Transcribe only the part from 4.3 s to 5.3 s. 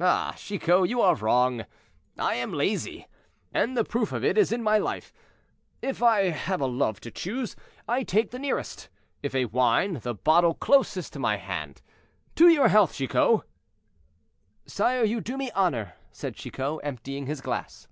is in my life.